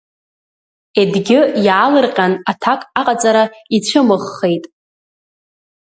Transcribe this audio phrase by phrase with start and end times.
[1.01, 3.43] Едгьы иаалырҟьан аҭак аҟаҵара
[3.75, 4.65] ицәымӷхеит.